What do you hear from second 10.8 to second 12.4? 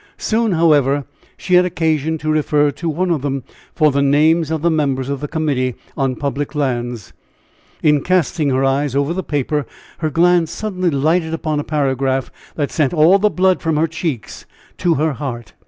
lighted upon a paragraph